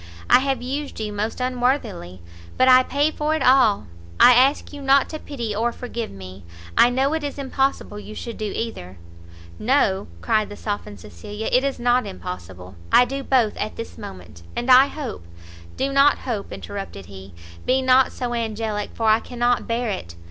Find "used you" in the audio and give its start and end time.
0.63-1.13